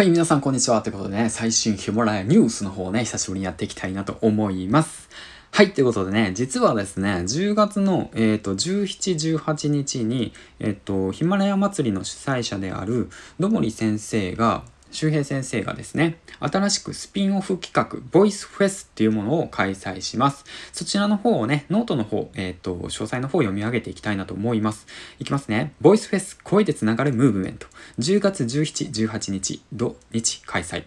[0.00, 0.80] はい、皆さんこんにちは。
[0.80, 5.10] ということでね、最新ヒマラヤニュースの方をね、久しぶりにやっていきたいなと思います。
[5.50, 20.44] はい、ということでね、実はですね、10月の、えっ、ー、と、17、18日に、えっ、ー、と、ヒマラヤ祭りの主催者である、どもり先生が、周平先生がですね、新しくスピンオフ企画、ボイスフェスっていうものを開催します。
[20.72, 24.86] そちらの方をね、ノートの方、えっ、ー、と、詳細の方を読み上げていきたいなと思います。
[25.18, 25.72] いきますね。
[25.80, 27.66] ボイスフェス、声でつながるムーブメント。
[27.98, 30.84] 10月17、18日、土日開催。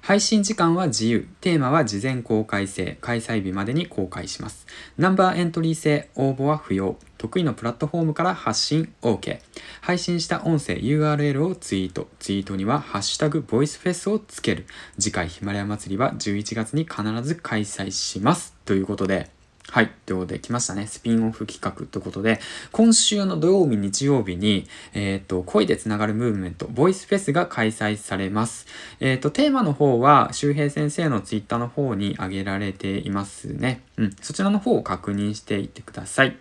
[0.00, 1.28] 配信時間は自由。
[1.40, 2.98] テーマは事前公開制。
[3.00, 4.66] 開催日までに公開します。
[4.98, 6.10] ナンバーエントリー制。
[6.16, 6.96] 応募は不要。
[7.18, 9.38] 得意のプラットフォームから発信 OK。
[9.80, 12.08] 配信した音声 URL をツイート。
[12.18, 14.66] ツイートにはハッシュタグボイスフェスをつける。
[14.98, 18.56] 次回ヒマラヤ祭りは11月に必ず開催します。
[18.64, 19.30] ということで、
[19.72, 19.90] はい。
[20.04, 20.86] ということで、来ましたね。
[20.86, 22.40] スピンオフ企画ということで、
[22.72, 28.66] 今週の土曜日、日曜日に、えっ、ー、と、声でつながるムーブメント、ボイスフェスが開催されます。
[29.00, 33.80] えっ、ー、と、テーマの方は、周平先生のツイッターの方に挙げられていますね。
[33.96, 34.16] うん。
[34.20, 36.36] そちらの方を確認していってください。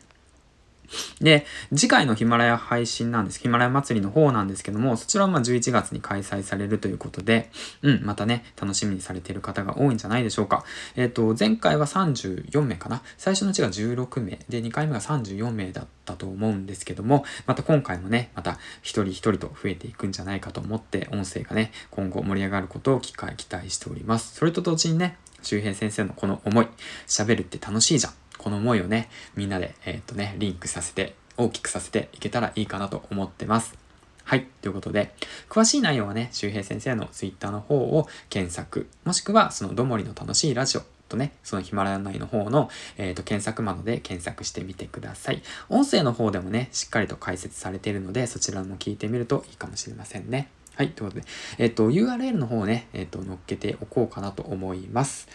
[1.20, 3.40] で、次回のヒマラヤ配信なんです。
[3.40, 7.50] ヒマラヤ祭りの方なんですけども、そちらはま11月に開催されるということで、
[7.82, 10.64] うん、またね、楽しみにされている方が多いんじゃないでしょうか。
[10.96, 13.02] えっ、ー、と、前回は34名かな。
[13.18, 14.40] 最初のうちが16名。
[14.50, 24.36] で、2回目が34名だったと思うんですけども、また今回もね、また一人一人と増えていくんじゃないかと思って、音声がね、今後盛り上がることを期待しております。
[24.36, 26.68] それと同時にね、周平先生のこの思い、
[27.08, 28.14] 喋るって楽しいじゃん。
[28.42, 33.78] この思いをね、みんなで、えー、っとね、リンクさせて、大きくさせていけたらいいかなと思ってます。
[34.24, 34.48] はい。
[34.62, 35.14] ということで、
[35.48, 45.44] 詳しい内容はね、周平先生の Twitter の方を検索、もしくはそのどもりの楽しいラジオとね、そのヒマラヤ内の方の、えーと、検索窓で検索してみてください。
[45.70, 50.50] 音声の方でもね、しっかりと解説されているので、そちらも聞いてみるといいかもしれませんね。
[50.76, 50.90] はい。
[50.90, 51.28] ということで、
[51.60, 55.28] えっ、ー、と、URL の方をね、えっ、ー、と、載っけておこうかなと思います。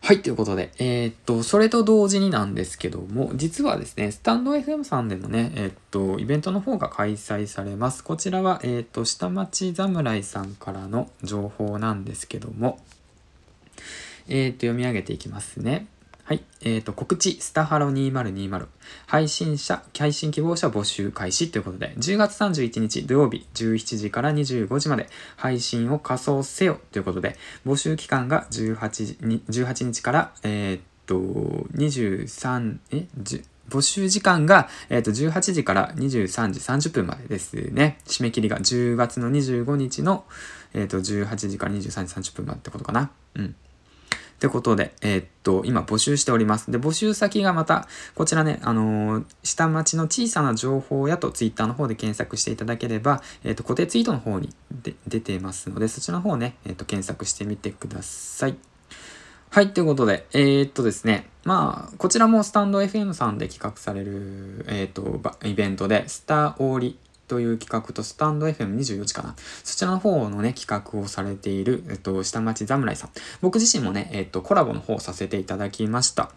[0.00, 8.02] はい、ということで、えー、っと、それと同時になんですけども、実はですね、スタンド FM さんでもね、えー、っと、イベントの方が開催されます。
[8.02, 12.78] こちらは、えー、っと、下町侍さんからの情報なんですけども、
[14.28, 15.86] えっと、読み上げていきますね。
[16.28, 16.42] はい。
[16.60, 18.66] えっ、ー、と、告知、スタハロ2020。
[19.06, 31.16] 配信者、配信希望者募集開始ということで、10月31日土曜日17時から25時まで配信を仮装せよということで、募集期間が18 18日から、えっ、ー、と、
[31.74, 33.06] 23、え、
[33.70, 38.00] 募集時間が、えー、と18時から23時30分までですね。
[38.04, 40.26] 締め切りが10月の25日の、
[40.74, 43.10] えー、と18時から23時30分までってことかな。
[43.34, 43.56] うん。
[44.38, 46.70] ってことで、えー、っと、今募集しております。
[46.70, 58.56] で、募集先がまた、こちらね、あのー、下町の小さな情報やと Twitter の方で検索していただければ、えー、っと、固定ツイートの方にで出てますので、そちらの方ね、えっと、検索してみてください。
[59.50, 69.36] はい、ということで、えー、っとですね、まあ、こちらもスタンド FM さんで企画される、えっと、イベントで、スターオーリという企画とスタンド FM24 時かな。
[69.62, 73.10] そちらの方のね、企画をされている、えっと、下町侍さん。
[73.40, 76.32] 僕自身もね、えっと、コラボの方させていただきました。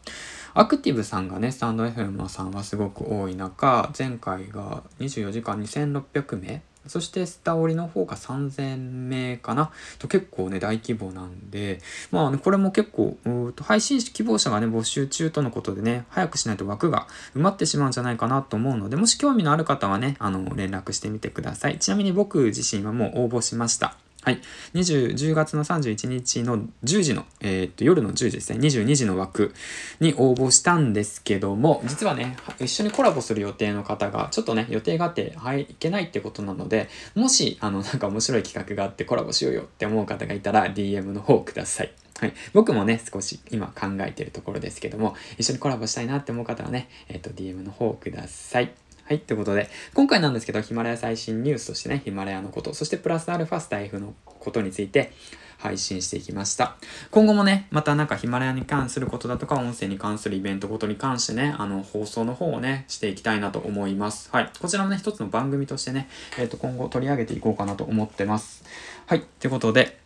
[0.53, 9.71] アクティブさんがね、スタンド FM さんはすごく多い中、前回が24時間2600名そしてスタオリの方が3000名かな。
[9.99, 11.79] と結構ね大規模なんで
[12.11, 13.17] まあねこれも結構
[13.61, 21.77] 配信希望者がね募集中とのことでね早くしないと枠が埋まってしまうんじゃないかなと思うのでもし興味のある方はねあの連絡してみてください。
[21.79, 24.00] ちなみに僕自身はもう応募しました。
[24.23, 24.39] はい。
[24.75, 29.51] 20、10月の31日の10時の、えー、っと、夜の10時ですね、22時の枠
[29.99, 41.91] に応募したんですけども、実はね、一緒にコラボする予定の方が、ちょっとね、予定があって、はい、いけないってことなので、もし、あの、なんか面白い企画があってコラボしようよって思う方がいたら、DM の方ください。
[42.19, 42.33] はい。
[42.53, 48.71] 僕もね、少し今考えてるところですけども、一緒にコラボしたいなって思う方はね、えー、っと、DM の方ください。
[49.11, 49.19] はい。
[49.19, 55.11] ということで、今回なんですけど、ヒマラヤ最新ニュースとしてね、ヒマラヤのこと、そしてプラスアルファスタイフのことについて
[55.57, 56.77] 配信していきました。
[57.09, 64.29] 今後もね、またなんかヒマラヤに関することだとか、音声に関するイベントごとに関してね、あの、放送の方をね、していきたいなと思います。
[64.31, 64.49] はい。
[64.61, 66.07] こちらもね、一つの番組としてね、
[66.39, 68.63] えっ、ー、と、今後取り上げていこうかなと思ってます。
[69.07, 69.25] はい。
[69.41, 69.99] ということで、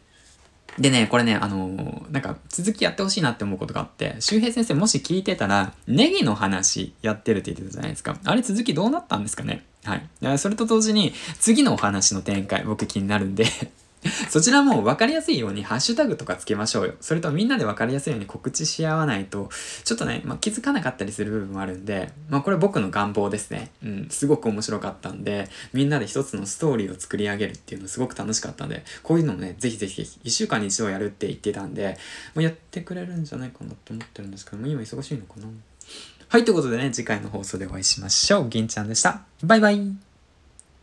[0.80, 8.18] でね、これね、あのー、なんか続きやってほしいなって思うことがあって、周平先生もし聞いてたら、ネギの話やってるって言ってたじゃないですか。
[8.26, 9.64] あれ続きどうなったんですかね？
[9.86, 10.38] はい。
[10.38, 13.46] それと同時に、次のお話の展開、僕気になるんで
[14.30, 16.94] そちらも分かりやすいようにハッシュタグとかつけましょうよ。
[17.02, 19.50] それとみんなで分かりやすいように告知し合わないと、
[19.84, 23.72] ちょっとね、まあ、気づかなかったりする部分もあるんで、まあこれ僕の願望ですね。
[23.84, 31.98] うん、すごく面白かったんで、みんなで一つのストーリーを作り上げるっていうのすごく楽しかったんで、こういうのもね、ぜひぜひぜひ、1週間に一度やるって言ってたんで、
[32.34, 35.48] まあ、やってくれるんじゃないかなと思ってるんですけども、今忙しいのかな
[36.28, 38.50] はい、ということでね、次回の放送でお会いしましょう。
[38.50, 39.22] 銀ちゃんでした。
[39.44, 40.15] バイバイ。